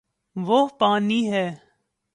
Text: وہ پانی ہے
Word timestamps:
وہ 0.35 0.67
پانی 0.79 1.21
ہے 1.31 1.47